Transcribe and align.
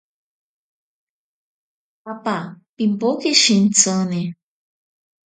Apa 2.13 2.37
pimpoke 2.75 3.29
shintsini. 3.41 4.23